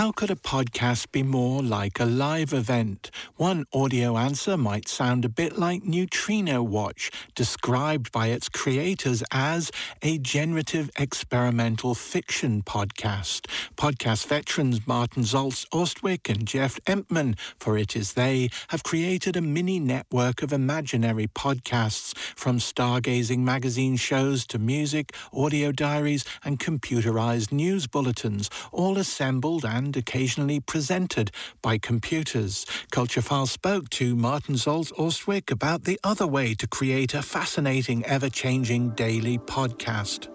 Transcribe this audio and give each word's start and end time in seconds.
How 0.00 0.12
could 0.12 0.30
a 0.30 0.34
podcast 0.34 1.12
be 1.12 1.22
more 1.22 1.62
like 1.62 2.00
a 2.00 2.06
live 2.06 2.54
event? 2.54 3.10
One 3.36 3.66
audio 3.70 4.16
answer 4.16 4.56
might 4.56 4.88
sound 4.88 5.26
a 5.26 5.28
bit 5.28 5.58
like 5.58 5.84
Neutrino 5.84 6.62
Watch, 6.62 7.10
described 7.34 8.10
by 8.10 8.28
its 8.28 8.48
creators 8.48 9.22
as 9.30 9.70
a 10.00 10.16
generative 10.16 10.88
experimental 10.98 11.94
fiction 11.94 12.62
podcast. 12.62 13.46
Podcast 13.76 14.26
veterans 14.26 14.86
Martin 14.86 15.22
Zaltz 15.22 15.68
Austwick 15.68 16.30
and 16.30 16.48
Jeff 16.48 16.80
Emtman, 16.86 17.38
for 17.58 17.76
it 17.76 17.94
is 17.94 18.14
they, 18.14 18.48
have 18.68 18.82
created 18.82 19.36
a 19.36 19.42
mini 19.42 19.78
network 19.78 20.42
of 20.42 20.50
imaginary 20.50 21.26
podcasts 21.26 22.16
from 22.16 22.56
stargazing 22.56 23.40
magazine 23.40 23.96
shows 23.96 24.46
to 24.46 24.58
music, 24.58 25.14
audio 25.30 25.72
diaries, 25.72 26.24
and 26.42 26.58
computerized 26.58 27.52
news 27.52 27.86
bulletins, 27.86 28.48
all 28.72 28.96
assembled 28.96 29.66
and 29.66 29.89
and 29.90 29.96
occasionally 29.96 30.60
presented 30.60 31.32
by 31.62 31.76
computers. 31.76 32.64
Culturefile 32.92 33.48
spoke 33.48 33.90
to 33.90 34.14
Martin 34.14 34.54
Zaltz 34.54 34.92
Austwick 34.92 35.50
about 35.50 35.82
the 35.82 35.98
other 36.04 36.28
way 36.28 36.54
to 36.54 36.68
create 36.68 37.12
a 37.12 37.22
fascinating, 37.22 38.06
ever 38.06 38.30
changing 38.30 38.90
daily 38.90 39.36
podcast. 39.36 40.28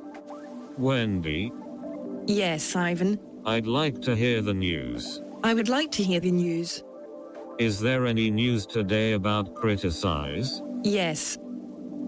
Wendy? 0.77 1.53
Yes, 2.27 2.75
Ivan. 2.75 3.17
I'd 3.45 3.65
like 3.65 4.01
to 4.01 4.13
hear 4.13 4.41
the 4.41 4.53
news. 4.53 5.23
I 5.41 5.53
would 5.53 5.69
like 5.69 5.89
to 5.91 6.03
hear 6.03 6.19
the 6.19 6.31
news. 6.31 6.83
Is 7.57 7.79
there 7.79 8.05
any 8.05 8.29
news 8.29 8.65
today 8.65 9.13
about 9.13 9.55
criticize? 9.55 10.61
Yes. 10.83 11.37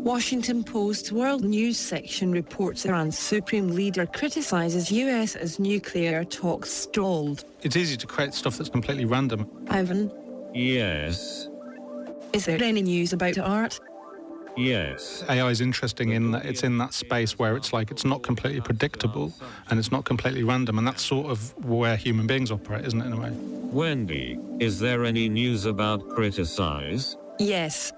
Washington 0.07 0.63
Post 0.63 1.11
World 1.11 1.43
News 1.43 1.77
section 1.77 2.31
reports 2.31 2.85
Iran's 2.85 3.19
supreme 3.19 3.67
leader 3.67 4.05
criticizes 4.05 4.89
US 4.89 5.35
as 5.35 5.59
nuclear 5.59 6.23
talks 6.23 6.69
stalled. 6.69 7.43
It's 7.61 7.75
easy 7.75 7.97
to 7.97 8.07
create 8.07 8.33
stuff 8.33 8.57
that's 8.57 8.69
completely 8.69 9.03
random. 9.03 9.49
Ivan? 9.67 10.09
Yes. 10.53 11.49
Is 12.31 12.45
there 12.45 12.63
any 12.63 12.83
news 12.83 13.11
about 13.11 13.37
art? 13.37 13.81
Yes. 14.55 15.25
AI 15.27 15.49
is 15.49 15.59
interesting 15.59 16.11
in 16.11 16.31
that 16.31 16.45
it's 16.45 16.63
in 16.63 16.77
that 16.77 16.93
space 16.93 17.37
where 17.37 17.57
it's 17.57 17.73
like 17.73 17.91
it's 17.91 18.05
not 18.05 18.23
completely 18.23 18.61
predictable 18.61 19.33
and 19.69 19.77
it's 19.77 19.91
not 19.91 20.05
completely 20.05 20.45
random, 20.45 20.77
and 20.77 20.87
that's 20.87 21.03
sort 21.03 21.27
of 21.27 21.53
where 21.65 21.97
human 21.97 22.27
beings 22.27 22.49
operate, 22.49 22.85
isn't 22.85 23.01
it, 23.01 23.07
in 23.07 23.11
a 23.11 23.19
way? 23.19 23.31
Wendy, 23.33 24.39
is 24.59 24.79
there 24.79 25.03
any 25.03 25.27
news 25.27 25.65
about 25.65 25.99
criticize? 26.07 27.17
Yes. 27.39 27.91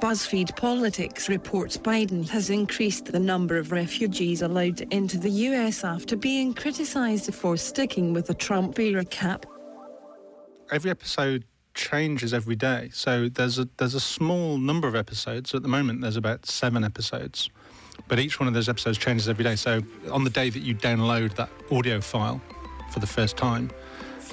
BuzzFeed 0.00 0.56
Politics 0.56 1.28
reports 1.28 1.76
Biden 1.76 2.26
has 2.30 2.48
increased 2.48 3.12
the 3.12 3.20
number 3.20 3.58
of 3.58 3.70
refugees 3.70 4.40
allowed 4.40 4.80
into 4.92 5.18
the 5.18 5.28
US 5.28 5.84
after 5.84 6.16
being 6.16 6.54
criticized 6.54 7.34
for 7.34 7.58
sticking 7.58 8.14
with 8.14 8.26
the 8.26 8.32
Trump 8.32 8.78
era 8.78 9.04
cap. 9.04 9.44
Every 10.72 10.90
episode 10.90 11.44
changes 11.74 12.32
every 12.32 12.56
day. 12.56 12.88
So 12.94 13.28
there's 13.28 13.58
a 13.58 13.68
there's 13.76 13.94
a 13.94 14.00
small 14.00 14.56
number 14.56 14.88
of 14.88 14.94
episodes. 14.94 15.54
At 15.54 15.60
the 15.60 15.68
moment 15.68 16.00
there's 16.00 16.16
about 16.16 16.46
7 16.46 16.82
episodes. 16.82 17.50
But 18.08 18.18
each 18.18 18.40
one 18.40 18.48
of 18.48 18.54
those 18.54 18.70
episodes 18.70 18.96
changes 18.96 19.28
every 19.28 19.44
day. 19.44 19.54
So 19.54 19.82
on 20.10 20.24
the 20.24 20.30
day 20.30 20.48
that 20.48 20.62
you 20.62 20.74
download 20.74 21.34
that 21.34 21.50
audio 21.70 22.00
file 22.00 22.40
for 22.90 23.00
the 23.00 23.06
first 23.06 23.36
time, 23.36 23.70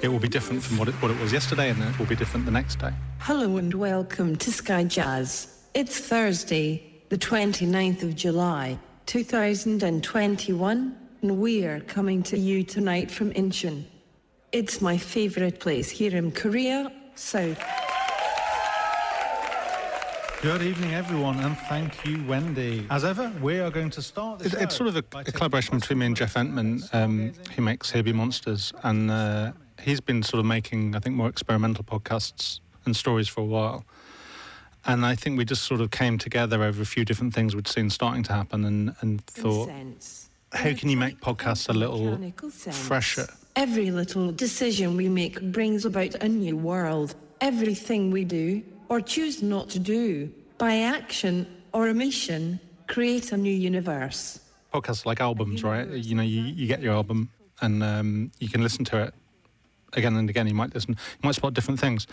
it 0.02 0.08
will 0.08 0.20
be 0.20 0.30
different 0.30 0.64
from 0.64 0.78
what 0.78 0.88
it, 0.88 0.94
what 1.02 1.12
it 1.12 1.20
was 1.20 1.34
yesterday 1.34 1.70
and 1.72 1.84
it 1.84 2.00
will 2.00 2.06
be 2.06 2.16
different 2.16 2.46
the 2.46 2.52
next 2.52 2.80
day. 2.80 2.94
Hello 3.20 3.58
and 3.58 3.74
welcome 3.74 4.38
to 4.38 4.50
Sky 4.50 4.86
Jazz. 4.86 5.57
It's 5.78 6.00
Thursday, 6.00 6.82
the 7.10 7.20
29th 7.20 8.02
of 8.02 8.16
July, 8.16 8.80
2021, 9.06 10.98
and 11.22 11.40
we 11.40 11.66
are 11.66 11.82
coming 11.82 12.24
to 12.24 12.36
you 12.36 12.64
tonight 12.64 13.12
from 13.12 13.32
Incheon. 13.34 13.84
It's 14.52 14.82
my 14.82 14.98
favorite 14.98 15.60
place 15.60 15.92
here 15.92 16.16
in 16.16 16.32
Korea, 16.32 16.92
South. 17.14 17.64
Good 20.42 20.64
evening, 20.64 20.96
everyone, 20.96 21.40
and 21.42 21.56
thank 21.70 22.04
you, 22.04 22.26
Wendy. 22.26 22.88
As 22.90 23.06
ever, 23.06 23.32
we 23.40 23.60
are 23.60 23.70
going 23.70 23.92
to 23.92 24.02
start. 24.02 24.44
It, 24.44 24.56
it's 24.56 24.76
sort 24.76 24.88
of 24.88 24.96
a, 24.96 25.04
a, 25.20 25.32
collaboration 25.32 25.78
between 25.78 26.00
me 26.00 26.08
and 26.08 26.16
Jeff 26.16 26.34
Emtman, 26.34 26.92
um, 26.92 27.34
who 27.56 27.62
makes 27.62 27.92
Here 27.92 28.02
Be 28.02 28.14
Monsters, 28.14 28.74
and 28.82 29.12
uh, 29.12 29.52
he's 29.80 30.02
been 30.02 30.24
sort 30.24 30.40
of 30.40 30.48
making, 30.48 30.96
I 30.96 31.00
think, 31.00 31.16
more 31.16 31.30
experimental 31.30 31.84
podcasts 31.84 32.62
and 32.86 32.96
stories 32.96 33.28
for 33.28 33.42
a 33.42 33.46
while. 33.46 33.86
And 34.88 35.06
I 35.06 35.16
think 35.16 35.38
we 35.38 35.44
just 35.44 35.64
sort 35.64 35.82
of 35.82 35.92
came 35.92 36.18
together 36.18 36.64
over 36.64 36.82
a 36.82 36.86
few 36.86 37.04
different 37.04 37.34
things 37.34 37.56
we'd 37.56 37.68
seen 37.68 37.90
starting 37.90 38.24
to 38.24 38.34
happen 38.34 38.64
and, 38.64 38.96
and 39.02 39.22
thought, 39.26 39.70
how 40.54 40.74
can 40.74 40.90
you 40.90 40.96
make 40.96 41.20
podcasts 41.20 41.68
a 41.68 41.74
little 41.74 42.18
fresher? 42.72 43.28
Every 43.58 43.92
little 43.92 44.32
decision 44.32 44.96
we 44.96 45.10
make 45.10 45.42
brings 45.52 45.84
about 45.84 46.16
a 46.16 46.30
new 46.30 46.56
world. 46.56 47.16
Everything 47.42 48.12
we 48.12 48.24
do, 48.24 48.64
or 48.88 49.02
choose 49.02 49.44
not 49.44 49.70
to 49.72 49.80
do, 49.80 50.32
by 50.58 50.78
action 50.78 51.46
or 51.74 51.88
omission, 51.88 52.60
create 52.88 53.32
a 53.34 53.38
new 53.38 53.54
universe. 53.54 54.40
Podcasts 54.74 55.06
like 55.06 55.20
albums, 55.20 55.64
right? 55.64 55.88
You 55.90 56.16
know, 56.16 56.24
you, 56.24 56.42
you 56.42 56.66
get 56.68 56.82
your 56.82 56.94
album 56.94 57.30
and 57.62 57.84
um, 57.84 58.32
you 58.40 58.48
can 58.48 58.64
listen 58.64 58.86
to 58.86 59.04
it 59.04 59.14
again 59.94 60.16
and 60.16 60.30
again. 60.30 60.48
You 60.48 60.56
might 60.56 60.74
listen, 60.74 60.92
you 60.92 61.28
might 61.28 61.36
spot 61.36 61.54
different 61.54 61.80
things. 61.80 62.08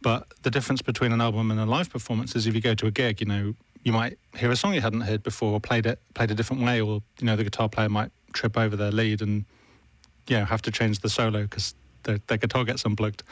But 0.00 0.26
the 0.42 0.50
difference 0.50 0.82
between 0.82 1.12
an 1.12 1.20
album 1.20 1.50
and 1.50 1.58
a 1.58 1.66
live 1.66 1.90
performance 1.90 2.36
is 2.36 2.46
if 2.46 2.54
you 2.54 2.60
go 2.60 2.74
to 2.74 2.86
a 2.86 2.90
gig, 2.90 3.20
you 3.20 3.26
know, 3.26 3.54
you 3.82 3.92
might 3.92 4.18
hear 4.36 4.50
a 4.50 4.56
song 4.56 4.74
you 4.74 4.80
hadn't 4.80 5.02
heard 5.02 5.22
before, 5.22 5.52
or 5.52 5.60
played 5.60 5.86
it 5.86 6.00
played 6.14 6.30
a 6.30 6.34
different 6.34 6.62
way, 6.62 6.80
or 6.80 7.02
you 7.20 7.26
know, 7.26 7.36
the 7.36 7.44
guitar 7.44 7.68
player 7.68 7.88
might 7.88 8.10
trip 8.32 8.56
over 8.56 8.76
their 8.76 8.92
lead 8.92 9.22
and 9.22 9.44
you 10.28 10.38
know 10.38 10.44
have 10.44 10.62
to 10.62 10.70
change 10.70 11.00
the 11.00 11.08
solo 11.08 11.42
because 11.42 11.74
their, 12.04 12.18
their 12.26 12.38
guitar 12.38 12.64
gets 12.64 12.84
unplugged. 12.84 13.22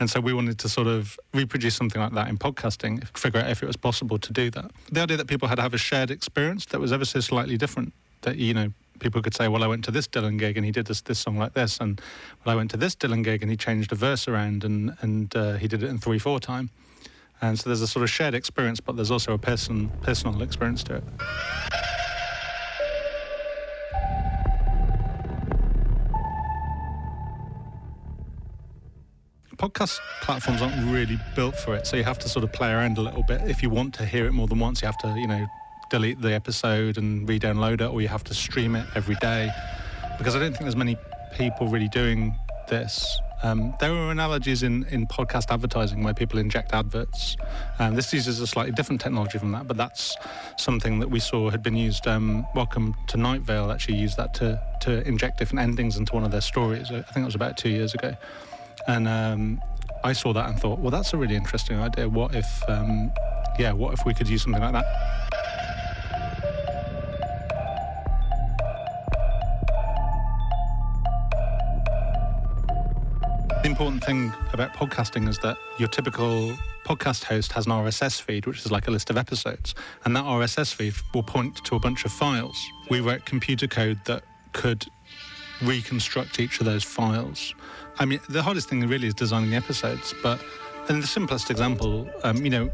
And 0.00 0.10
so 0.10 0.20
we 0.20 0.32
wanted 0.32 0.58
to 0.60 0.68
sort 0.68 0.86
of 0.86 1.18
reproduce 1.34 1.74
something 1.74 2.00
like 2.00 2.12
that 2.12 2.28
in 2.28 2.38
podcasting, 2.38 3.06
figure 3.16 3.40
out 3.40 3.50
if 3.50 3.62
it 3.62 3.66
was 3.66 3.76
possible 3.76 4.18
to 4.18 4.32
do 4.32 4.50
that. 4.50 4.70
The 4.90 5.00
idea 5.02 5.16
that 5.16 5.26
people 5.26 5.48
had 5.48 5.56
to 5.56 5.62
have 5.62 5.74
a 5.74 5.78
shared 5.78 6.10
experience 6.10 6.66
that 6.66 6.80
was 6.80 6.92
ever 6.92 7.04
so 7.04 7.20
slightly 7.20 7.56
different. 7.56 7.92
That 8.22 8.36
you 8.36 8.54
know, 8.54 8.72
people 9.02 9.20
could 9.20 9.34
say, 9.34 9.48
well, 9.48 9.62
I 9.64 9.66
went 9.66 9.84
to 9.84 9.90
this 9.90 10.06
Dylan 10.06 10.38
gig 10.38 10.56
and 10.56 10.64
he 10.64 10.72
did 10.72 10.86
this, 10.86 11.02
this 11.02 11.18
song 11.18 11.36
like 11.36 11.52
this, 11.52 11.78
and 11.78 12.00
well, 12.44 12.54
I 12.54 12.56
went 12.56 12.70
to 12.70 12.76
this 12.76 12.94
Dylan 12.94 13.22
gig 13.22 13.42
and 13.42 13.50
he 13.50 13.56
changed 13.56 13.92
a 13.92 13.96
verse 13.96 14.28
around 14.28 14.64
and 14.64 14.96
and 15.02 15.34
uh, 15.36 15.54
he 15.54 15.68
did 15.68 15.82
it 15.82 15.90
in 15.90 15.98
three 15.98 16.18
four 16.18 16.40
time. 16.40 16.70
And 17.42 17.58
so 17.58 17.68
there's 17.68 17.82
a 17.82 17.88
sort 17.88 18.04
of 18.04 18.10
shared 18.10 18.34
experience, 18.34 18.78
but 18.80 18.94
there's 18.94 19.10
also 19.10 19.34
a 19.34 19.38
person 19.38 19.90
personal 20.02 20.40
experience 20.42 20.84
to 20.84 20.96
it. 20.96 21.04
podcast 29.58 30.00
platforms 30.22 30.60
aren't 30.60 30.92
really 30.92 31.16
built 31.36 31.54
for 31.54 31.76
it, 31.76 31.86
so 31.86 31.96
you 31.96 32.02
have 32.02 32.18
to 32.18 32.28
sort 32.28 32.42
of 32.42 32.52
play 32.52 32.72
around 32.72 32.98
a 32.98 33.00
little 33.00 33.22
bit. 33.22 33.40
If 33.42 33.62
you 33.62 33.70
want 33.70 33.94
to 33.94 34.04
hear 34.04 34.26
it 34.26 34.32
more 34.32 34.48
than 34.48 34.58
once, 34.58 34.82
you 34.82 34.86
have 34.86 34.98
to, 34.98 35.14
you 35.16 35.28
know, 35.28 35.46
delete 35.92 36.22
the 36.22 36.32
episode 36.32 36.96
and 36.96 37.28
re-download 37.28 37.82
it, 37.82 37.90
or 37.92 38.00
you 38.00 38.08
have 38.08 38.24
to 38.24 38.32
stream 38.32 38.74
it 38.74 38.86
every 38.94 39.14
day. 39.16 39.50
Because 40.16 40.34
I 40.34 40.38
don't 40.38 40.52
think 40.52 40.62
there's 40.62 40.74
many 40.74 40.96
people 41.36 41.68
really 41.68 41.88
doing 41.88 42.34
this. 42.66 43.20
Um, 43.42 43.74
there 43.78 43.92
are 43.92 44.10
analogies 44.10 44.62
in, 44.62 44.86
in 44.86 45.06
podcast 45.06 45.50
advertising 45.50 46.02
where 46.02 46.14
people 46.14 46.38
inject 46.38 46.72
adverts. 46.72 47.36
Um, 47.78 47.94
this 47.94 48.10
uses 48.10 48.40
a 48.40 48.46
slightly 48.46 48.72
different 48.72 49.02
technology 49.02 49.36
from 49.36 49.52
that, 49.52 49.68
but 49.68 49.76
that's 49.76 50.16
something 50.56 50.98
that 51.00 51.10
we 51.10 51.20
saw 51.20 51.50
had 51.50 51.62
been 51.62 51.76
used. 51.76 52.06
Um, 52.08 52.46
Welcome 52.54 52.94
to 53.08 53.18
Night 53.18 53.42
Vale 53.42 53.70
actually 53.70 53.98
used 53.98 54.16
that 54.16 54.32
to, 54.34 54.62
to 54.80 55.06
inject 55.06 55.40
different 55.40 55.60
endings 55.60 55.98
into 55.98 56.14
one 56.14 56.24
of 56.24 56.30
their 56.30 56.40
stories. 56.40 56.90
I 56.90 57.02
think 57.02 57.18
it 57.18 57.26
was 57.26 57.34
about 57.34 57.58
two 57.58 57.68
years 57.68 57.92
ago. 57.92 58.16
And 58.88 59.06
um, 59.06 59.60
I 60.04 60.14
saw 60.14 60.32
that 60.32 60.48
and 60.48 60.58
thought, 60.58 60.78
well, 60.78 60.90
that's 60.90 61.12
a 61.12 61.18
really 61.18 61.36
interesting 61.36 61.78
idea. 61.78 62.08
What 62.08 62.34
if, 62.34 62.48
um, 62.66 63.12
yeah, 63.58 63.72
what 63.72 63.92
if 63.92 64.06
we 64.06 64.14
could 64.14 64.28
use 64.30 64.44
something 64.44 64.62
like 64.62 64.72
that? 64.72 65.41
Important 73.82 74.04
thing 74.04 74.32
about 74.52 74.72
podcasting 74.74 75.28
is 75.28 75.40
that 75.40 75.56
your 75.76 75.88
typical 75.88 76.56
podcast 76.84 77.24
host 77.24 77.50
has 77.50 77.66
an 77.66 77.72
RSS 77.72 78.22
feed, 78.22 78.46
which 78.46 78.58
is 78.58 78.70
like 78.70 78.86
a 78.86 78.92
list 78.92 79.10
of 79.10 79.16
episodes, 79.16 79.74
and 80.04 80.14
that 80.14 80.22
RSS 80.22 80.72
feed 80.72 80.94
will 81.12 81.24
point 81.24 81.56
to 81.64 81.74
a 81.74 81.80
bunch 81.80 82.04
of 82.04 82.12
files. 82.12 82.56
We 82.90 83.00
wrote 83.00 83.24
computer 83.24 83.66
code 83.66 83.98
that 84.04 84.22
could 84.52 84.86
reconstruct 85.62 86.38
each 86.38 86.60
of 86.60 86.66
those 86.66 86.84
files. 86.84 87.56
I 87.98 88.04
mean, 88.04 88.20
the 88.28 88.40
hardest 88.40 88.68
thing 88.68 88.86
really 88.86 89.08
is 89.08 89.14
designing 89.14 89.50
the 89.50 89.56
episodes, 89.56 90.14
but 90.22 90.40
in 90.88 91.00
the 91.00 91.06
simplest 91.08 91.50
example, 91.50 92.08
um, 92.22 92.36
you 92.44 92.50
know, 92.50 92.70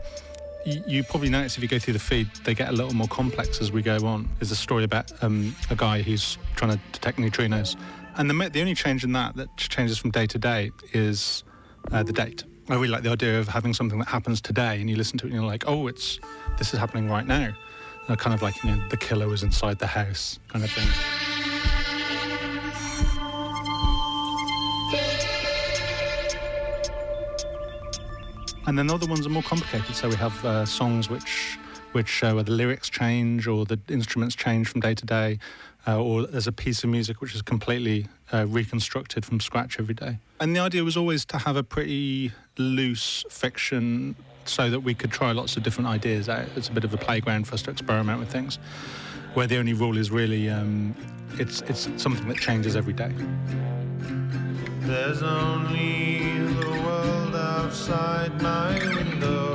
you, 0.67 1.03
probably 1.05 1.31
notice 1.31 1.57
if 1.57 1.63
you 1.63 1.71
go 1.71 1.79
through 1.79 1.95
the 1.95 1.99
feed, 1.99 2.29
they 2.45 2.53
get 2.53 2.69
a 2.69 2.73
little 2.73 2.93
more 2.93 3.09
complex 3.09 3.63
as 3.63 3.73
we 3.73 3.81
go 3.81 3.97
on. 4.05 4.29
There's 4.41 4.51
a 4.51 4.57
story 4.57 4.85
about 4.85 5.11
um, 5.23 5.57
a 5.71 5.75
guy 5.75 6.03
who's 6.03 6.37
trying 6.57 6.73
to 6.73 6.81
detect 6.93 7.17
neutrinos 7.17 7.77
and 8.19 8.29
the, 8.29 8.50
the 8.50 8.61
only 8.61 8.75
change 8.75 9.05
in 9.05 9.12
that 9.12 9.37
that 9.37 9.56
changes 9.56 9.97
from 9.97 10.11
day 10.11 10.26
to 10.26 10.38
day 10.38 10.73
is 10.93 11.44
uh, 11.93 12.03
the 12.03 12.12
date. 12.12 12.44
I 12.69 12.75
really 12.75 12.88
like 12.88 13.03
the 13.03 13.11
idea 13.11 13.38
of 13.38 13.49
having 13.49 13.73
something 13.73 13.99
that 14.00 14.09
happens 14.09 14.41
today, 14.41 14.81
and 14.81 14.91
you 14.91 14.97
listen 14.97 15.17
to 15.19 15.26
it 15.26 15.29
and 15.29 15.41
you're 15.41 15.49
like, 15.49 15.65
oh, 15.67 15.87
it's 15.87 16.19
this 16.59 16.75
is 16.75 16.81
happening 16.81 17.09
right 17.09 17.26
now. 17.26 17.55
Uh, 18.09 18.17
kind 18.17 18.35
of 18.35 18.43
like 18.43 18.62
you 18.62 18.70
know, 18.70 18.88
the 18.88 18.97
killer 18.97 19.29
was 19.29 19.43
inside 19.43 19.79
the 19.79 19.87
house 19.87 20.38
kind 20.49 20.65
of 20.65 20.70
thing. 20.70 20.88
And 28.67 28.79
then 28.79 28.87
the 28.87 28.94
other 28.94 29.06
ones 29.06 29.26
are 29.26 29.31
more 29.31 29.43
complicated. 29.43 29.94
So 29.94 30.11
we 30.11 30.17
have 30.17 30.44
uh, 30.44 30.67
songs 30.67 31.09
which 31.09 31.59
which 31.93 32.08
show 32.08 32.35
where 32.35 32.44
the 32.44 32.52
lyrics 32.52 32.88
change 32.88 33.46
or 33.46 33.64
the 33.64 33.79
instruments 33.88 34.35
change 34.35 34.69
from 34.69 34.81
day 34.81 34.94
to 34.94 35.06
day, 35.06 35.38
uh, 35.87 36.00
or 36.02 36.26
there's 36.26 36.46
a 36.46 36.52
piece 36.52 36.85
of 36.85 36.90
music 36.90 37.20
which 37.20 37.35
is 37.35 37.43
completely 37.43 38.06
uh, 38.32 38.46
reconstructed 38.46 39.25
from 39.25 39.40
scratch 39.40 39.79
every 39.79 39.94
day. 39.94 40.19
And 40.40 40.55
the 40.55 40.61
idea 40.61 40.85
was 40.85 40.96
always 40.96 41.25
to 41.26 41.38
have 41.38 41.56
a 41.56 41.62
pretty 41.62 42.32
loose 42.58 43.25
fiction 43.31 44.17
so 44.44 44.70
that 44.70 44.81
we 44.81 44.94
could 44.94 45.12
try 45.12 45.32
lots 45.32 45.56
of 45.56 45.62
different 45.62 45.88
ideas 45.88 46.29
out. 46.29 46.46
It's 46.56 46.69
a 46.69 46.73
bit 46.73 46.85
of 46.85 46.93
a 46.94 46.96
playground 46.96 47.46
for 47.46 47.55
us 47.55 47.62
to 47.62 47.70
experiment 47.70 48.19
with 48.19 48.31
things, 48.31 48.58
where 49.35 49.46
the 49.46 49.58
only 49.58 49.73
rule 49.73 49.96
is 49.99 50.11
really 50.11 50.49
um, 50.49 50.94
it's 51.38 51.62
it's 51.62 51.88
something 51.96 52.29
that 52.29 52.38
changes 52.38 52.76
every 52.76 52.94
day. 52.94 53.12
There's 54.81 55.23
only 55.23 56.20
the 56.46 56.70
world 56.85 57.37
outside 57.37 58.40
my 58.40 58.79
window. 58.94 59.48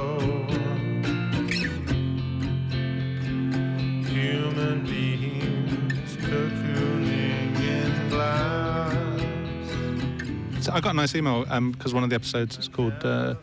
I 10.69 10.79
got 10.79 10.91
a 10.91 10.97
nice 10.97 11.15
email 11.15 11.41
because 11.41 11.91
um, 11.91 11.93
one 11.93 12.03
of 12.03 12.09
the 12.09 12.15
episodes 12.15 12.57
is 12.57 12.67
called 12.67 12.93
uh, 13.03 13.35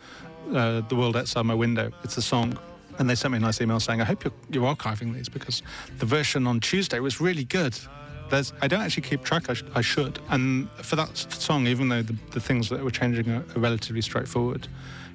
uh, 0.53 0.81
"The 0.81 0.95
World 0.95 1.15
Outside 1.15 1.43
My 1.43 1.53
Window." 1.53 1.91
It's 2.03 2.17
a 2.17 2.21
song, 2.21 2.57
and 2.99 3.09
they 3.09 3.15
sent 3.15 3.31
me 3.31 3.37
a 3.37 3.41
nice 3.41 3.61
email 3.61 3.79
saying, 3.79 4.01
"I 4.01 4.05
hope 4.05 4.23
you're, 4.23 4.33
you're 4.49 4.75
archiving 4.75 5.13
these 5.13 5.29
because 5.29 5.61
the 5.99 6.05
version 6.05 6.47
on 6.47 6.59
Tuesday 6.59 6.99
was 6.99 7.21
really 7.21 7.43
good." 7.43 7.77
There's, 8.29 8.53
I 8.61 8.67
don't 8.67 8.81
actually 8.81 9.03
keep 9.03 9.25
track. 9.25 9.49
I, 9.49 9.53
sh- 9.53 9.63
I 9.75 9.81
should. 9.81 10.19
And 10.29 10.69
for 10.71 10.95
that 10.95 11.17
song, 11.17 11.67
even 11.67 11.89
though 11.89 12.01
the, 12.01 12.15
the 12.31 12.39
things 12.39 12.69
that 12.69 12.81
we're 12.81 12.89
changing 12.89 13.29
are, 13.29 13.43
are 13.55 13.59
relatively 13.59 14.01
straightforward, 14.01 14.69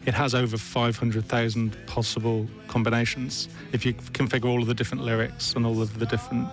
it 0.04 0.12
has 0.12 0.34
over 0.34 0.58
500,000 0.58 1.86
possible 1.86 2.46
combinations. 2.68 3.48
If 3.72 3.86
you 3.86 3.94
configure 3.94 4.44
all 4.44 4.60
of 4.60 4.68
the 4.68 4.74
different 4.74 5.02
lyrics 5.02 5.54
and 5.54 5.64
all 5.64 5.80
of 5.80 5.98
the 5.98 6.04
different 6.04 6.48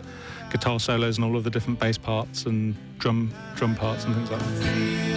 guitar 0.53 0.79
solos 0.79 1.17
and 1.17 1.25
all 1.25 1.35
of 1.35 1.43
the 1.43 1.49
different 1.49 1.79
bass 1.79 1.97
parts 1.97 2.45
and 2.45 2.75
drum 2.99 3.33
drum 3.55 3.75
parts 3.75 4.05
and 4.05 4.15
things 4.15 4.31
like 4.31 4.39
that. 4.39 5.13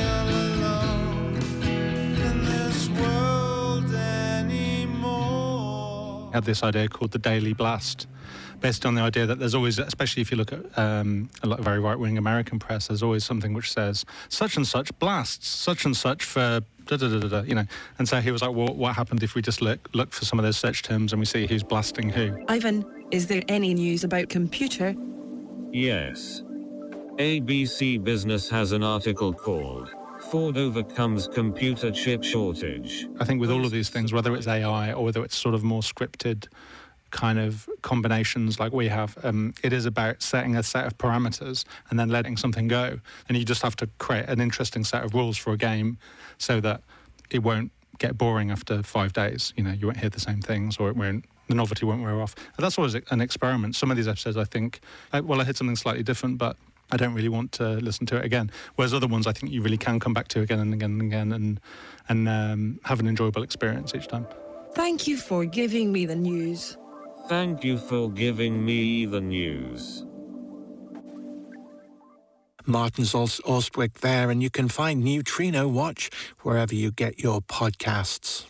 had 6.37 6.45
this 6.45 6.63
idea 6.63 6.87
called 6.87 7.13
the 7.13 7.19
Daily 7.19 7.55
Blast, 7.55 8.07
based 8.61 8.85
on 8.85 8.95
the 8.95 9.01
idea 9.01 9.25
that 9.25 9.39
there's 9.39 9.55
always, 9.55 9.79
especially 9.79 10.21
if 10.21 10.31
you 10.31 10.37
look 10.37 10.53
at 10.53 10.79
um, 10.79 11.31
a 11.43 11.47
lot 11.47 11.59
of 11.59 11.65
very 11.65 11.81
right-wing 11.81 12.19
American 12.19 12.59
press, 12.59 12.89
there's 12.89 13.03
always 13.03 13.25
something 13.25 13.55
which 13.55 13.73
says 13.73 14.05
such 14.29 14.57
and 14.57 14.67
such 14.67 14.97
blasts, 14.99 15.49
such 15.49 15.87
and 15.87 15.97
such 15.97 16.25
for 16.25 16.61
da 16.85 16.97
da 16.99 17.09
da 17.09 17.21
da, 17.21 17.29
da 17.29 17.41
you 17.41 17.55
know. 17.55 17.65
And 17.99 18.07
so 18.07 18.21
he 18.21 18.31
was 18.31 18.43
like, 18.43 18.55
well, 18.55 18.75
what 18.75 18.95
happened 18.95 19.23
if 19.23 19.35
we 19.35 19.41
just 19.41 19.63
look 19.63 19.89
look 19.95 20.13
for 20.13 20.27
some 20.27 20.39
of 20.39 20.45
those 20.45 20.59
search 20.59 20.83
terms 20.83 21.13
and 21.15 21.21
we 21.21 21.25
see 21.25 21.47
who's 21.47 21.63
blasting 21.63 22.11
who? 22.11 22.39
Ivan, 22.49 22.85
is 23.11 23.27
there 23.29 23.43
any 23.49 23.73
news 23.73 24.05
about 24.05 24.29
computer? 24.29 24.95
Yes. 25.73 26.43
ABC 27.19 28.03
Business 28.03 28.49
has 28.51 28.73
an 28.73 28.83
article 28.83 29.33
called 29.33 29.91
Ford 30.31 30.57
overcomes 30.57 31.29
computer 31.29 31.91
chip 31.91 32.23
shortage. 32.23 33.07
I 33.21 33.25
think 33.25 33.41
with 33.41 33.51
all 33.51 33.65
of 33.65 33.71
these 33.71 33.89
things, 33.89 34.13
whether 34.13 34.35
it's 34.35 34.47
AI 34.47 34.93
or 34.93 35.05
whether 35.05 35.25
it's 35.25 35.37
sort 35.37 35.55
of 35.55 35.63
more 35.63 35.83
scripted 35.83 36.49
kind 37.11 37.39
of 37.39 37.69
combinations 37.83 38.59
like 38.59 38.73
we 38.73 38.89
have, 38.89 39.17
um, 39.23 39.55
it 39.63 39.73
is 39.73 39.87
about 39.87 40.23
setting 40.23 40.57
a 40.57 40.63
set 40.63 40.87
of 40.87 40.99
parameters 40.99 41.65
and 41.91 41.99
then 41.99 42.09
letting 42.09 42.37
something 42.37 42.69
go. 42.69 43.01
And 43.29 43.39
you 43.39 43.45
just 43.45 43.63
have 43.63 43.77
to 43.77 43.87
create 43.99 44.29
an 44.29 44.41
interesting 44.41 44.85
set 44.85 45.05
of 45.05 45.15
rules 45.15 45.39
for 45.39 45.53
a 45.53 45.57
game 45.57 45.99
so 46.39 46.61
that 46.61 46.83
it 47.31 47.43
won't 47.43 47.71
get 47.99 48.19
boring 48.19 48.51
after 48.51 48.83
five 48.83 49.13
days. 49.13 49.53
You 49.57 49.65
know, 49.65 49.73
you 49.73 49.87
won't 49.87 49.99
hear 49.99 50.11
the 50.11 50.21
same 50.21 50.43
things 50.43 50.77
or 50.79 50.89
it 50.91 50.97
won't 50.97 51.25
the 51.49 51.55
novelty 51.55 51.87
won't 51.87 52.03
wear 52.03 52.21
off. 52.21 52.35
And 52.57 52.65
that's 52.65 52.79
always 52.79 52.95
an 52.95 53.21
experiment. 53.21 53.77
Some 53.77 53.91
of 53.91 53.97
these 53.97 54.09
episodes, 54.09 54.37
I 54.37 54.45
think, 54.45 54.81
well, 55.13 55.41
I 55.41 55.45
hit 55.45 55.57
something 55.57 55.77
slightly 55.77 56.03
different, 56.03 56.39
but 56.39 56.57
I 56.91 56.97
don't 56.97 57.15
really 57.15 57.29
want 57.29 57.53
to 57.53 57.65
listen 57.75 58.07
to 58.07 58.17
it 58.17 58.25
again. 58.25 58.51
Whereas 58.77 58.95
other 58.95 59.07
ones, 59.09 59.27
I 59.27 59.33
think 59.33 59.53
you 59.53 59.63
really 59.63 59.79
can 59.79 59.99
come 59.99 60.15
back 60.15 60.29
to 60.29 60.41
again 60.41 60.61
and 60.61 60.73
again 60.73 60.93
and 60.93 61.03
again 61.03 61.33
and 61.33 61.61
and 62.09 62.29
um, 62.29 62.81
have 62.85 63.01
an 63.01 63.09
enjoyable 63.09 63.43
experience 63.43 63.95
each 63.95 64.07
time. 64.07 64.27
Thank 64.75 65.09
you 65.09 65.17
for 65.17 65.45
giving 65.45 65.91
me 65.91 66.07
the 66.07 66.15
news. 66.15 66.77
Thank 67.29 67.65
you 67.65 67.79
for 67.79 68.11
giving 68.11 68.65
me 68.65 69.05
the 69.07 69.21
news. 69.21 70.07
Martin's 72.67 73.13
Austwick 73.13 73.95
there, 73.95 74.31
and 74.31 74.43
you 74.43 74.51
can 74.51 74.69
find 74.69 75.03
Neutrino 75.03 75.69
Watch 75.69 76.11
wherever 76.43 76.75
you 76.75 76.91
get 76.91 77.19
your 77.21 77.41
podcasts. 77.41 78.45